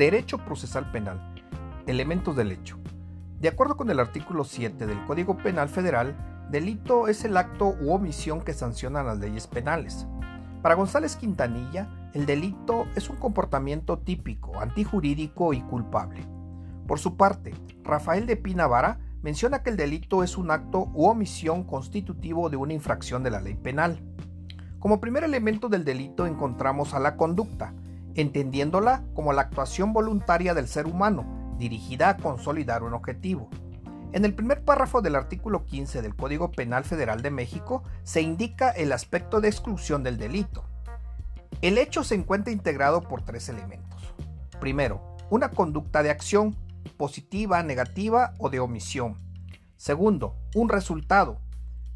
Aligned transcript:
Derecho 0.00 0.38
procesal 0.38 0.90
penal. 0.92 1.20
Elementos 1.86 2.34
del 2.34 2.52
hecho. 2.52 2.78
De 3.38 3.48
acuerdo 3.48 3.76
con 3.76 3.90
el 3.90 4.00
artículo 4.00 4.44
7 4.44 4.86
del 4.86 5.04
Código 5.04 5.36
Penal 5.36 5.68
Federal, 5.68 6.16
delito 6.50 7.06
es 7.06 7.26
el 7.26 7.36
acto 7.36 7.74
u 7.82 7.92
omisión 7.92 8.40
que 8.40 8.54
sancionan 8.54 9.04
las 9.04 9.18
leyes 9.18 9.46
penales. 9.46 10.06
Para 10.62 10.74
González 10.74 11.16
Quintanilla, 11.16 11.90
el 12.14 12.24
delito 12.24 12.86
es 12.96 13.10
un 13.10 13.16
comportamiento 13.16 13.98
típico, 13.98 14.58
antijurídico 14.58 15.52
y 15.52 15.60
culpable. 15.60 16.26
Por 16.86 16.98
su 16.98 17.18
parte, 17.18 17.52
Rafael 17.84 18.24
de 18.24 18.38
Pinavara 18.38 19.00
menciona 19.20 19.62
que 19.62 19.68
el 19.68 19.76
delito 19.76 20.24
es 20.24 20.38
un 20.38 20.50
acto 20.50 20.88
u 20.94 21.08
omisión 21.08 21.62
constitutivo 21.62 22.48
de 22.48 22.56
una 22.56 22.72
infracción 22.72 23.22
de 23.22 23.32
la 23.32 23.42
ley 23.42 23.52
penal. 23.52 24.00
Como 24.78 24.98
primer 24.98 25.24
elemento 25.24 25.68
del 25.68 25.84
delito 25.84 26.26
encontramos 26.26 26.94
a 26.94 27.00
la 27.00 27.18
conducta, 27.18 27.74
entendiéndola 28.20 29.04
como 29.14 29.32
la 29.32 29.42
actuación 29.42 29.92
voluntaria 29.92 30.54
del 30.54 30.68
ser 30.68 30.86
humano, 30.86 31.54
dirigida 31.58 32.08
a 32.08 32.16
consolidar 32.16 32.82
un 32.82 32.94
objetivo. 32.94 33.48
En 34.12 34.24
el 34.24 34.34
primer 34.34 34.64
párrafo 34.64 35.02
del 35.02 35.14
artículo 35.14 35.64
15 35.64 36.02
del 36.02 36.16
Código 36.16 36.50
Penal 36.50 36.84
Federal 36.84 37.22
de 37.22 37.30
México 37.30 37.84
se 38.02 38.22
indica 38.22 38.70
el 38.70 38.92
aspecto 38.92 39.40
de 39.40 39.48
exclusión 39.48 40.02
del 40.02 40.18
delito. 40.18 40.64
El 41.62 41.78
hecho 41.78 42.02
se 42.02 42.16
encuentra 42.16 42.52
integrado 42.52 43.02
por 43.02 43.22
tres 43.22 43.48
elementos. 43.48 44.14
Primero, 44.60 45.16
una 45.30 45.50
conducta 45.50 46.02
de 46.02 46.10
acción, 46.10 46.56
positiva, 46.96 47.62
negativa 47.62 48.34
o 48.38 48.50
de 48.50 48.58
omisión. 48.58 49.16
Segundo, 49.76 50.36
un 50.54 50.68
resultado, 50.68 51.40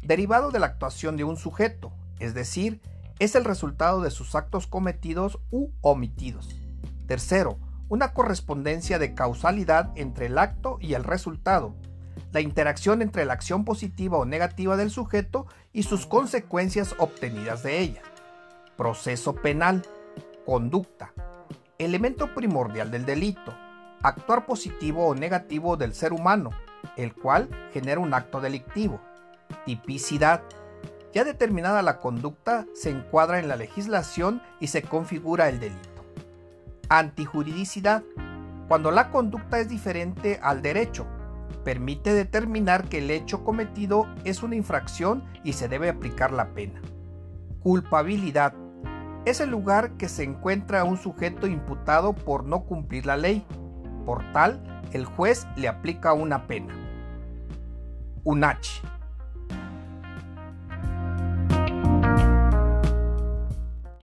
derivado 0.00 0.50
de 0.50 0.60
la 0.60 0.66
actuación 0.66 1.16
de 1.16 1.24
un 1.24 1.36
sujeto, 1.36 1.92
es 2.18 2.34
decir, 2.34 2.80
es 3.18 3.34
el 3.34 3.44
resultado 3.44 4.00
de 4.00 4.10
sus 4.10 4.34
actos 4.34 4.66
cometidos 4.66 5.38
u 5.50 5.70
omitidos. 5.80 6.56
Tercero, 7.06 7.58
una 7.88 8.12
correspondencia 8.12 8.98
de 8.98 9.14
causalidad 9.14 9.90
entre 9.96 10.26
el 10.26 10.38
acto 10.38 10.78
y 10.80 10.94
el 10.94 11.04
resultado, 11.04 11.74
la 12.32 12.40
interacción 12.40 13.00
entre 13.02 13.24
la 13.24 13.32
acción 13.32 13.64
positiva 13.64 14.18
o 14.18 14.24
negativa 14.24 14.76
del 14.76 14.90
sujeto 14.90 15.46
y 15.72 15.84
sus 15.84 16.06
consecuencias 16.06 16.94
obtenidas 16.98 17.62
de 17.62 17.78
ella. 17.78 18.02
Proceso 18.76 19.34
penal. 19.34 19.84
Conducta. 20.44 21.12
Elemento 21.78 22.34
primordial 22.34 22.90
del 22.90 23.04
delito. 23.04 23.54
Actuar 24.02 24.46
positivo 24.46 25.06
o 25.06 25.14
negativo 25.14 25.76
del 25.76 25.94
ser 25.94 26.12
humano, 26.12 26.50
el 26.96 27.14
cual 27.14 27.48
genera 27.72 28.00
un 28.00 28.14
acto 28.14 28.40
delictivo. 28.40 29.00
Tipicidad. 29.64 30.42
Ya 31.14 31.24
determinada 31.24 31.80
la 31.82 31.98
conducta, 31.98 32.66
se 32.74 32.90
encuadra 32.90 33.38
en 33.38 33.48
la 33.48 33.56
legislación 33.56 34.42
y 34.60 34.66
se 34.66 34.82
configura 34.82 35.48
el 35.48 35.58
delito. 35.58 36.04
Antijuridicidad. 36.90 38.02
Cuando 38.68 38.90
la 38.90 39.10
conducta 39.10 39.58
es 39.58 39.68
diferente 39.68 40.38
al 40.42 40.60
derecho, 40.60 41.06
permite 41.64 42.12
determinar 42.12 42.88
que 42.88 42.98
el 42.98 43.10
hecho 43.10 43.42
cometido 43.42 44.06
es 44.24 44.42
una 44.42 44.56
infracción 44.56 45.24
y 45.44 45.54
se 45.54 45.68
debe 45.68 45.88
aplicar 45.88 46.30
la 46.30 46.52
pena. 46.52 46.82
Culpabilidad. 47.62 48.52
Es 49.24 49.40
el 49.40 49.50
lugar 49.50 49.92
que 49.92 50.08
se 50.08 50.24
encuentra 50.24 50.84
un 50.84 50.98
sujeto 50.98 51.46
imputado 51.46 52.14
por 52.14 52.44
no 52.44 52.64
cumplir 52.64 53.06
la 53.06 53.16
ley. 53.16 53.46
Por 54.04 54.30
tal, 54.32 54.82
el 54.92 55.06
juez 55.06 55.46
le 55.56 55.68
aplica 55.68 56.12
una 56.12 56.46
pena. 56.46 56.74
Un 58.24 58.44
H 58.44 58.82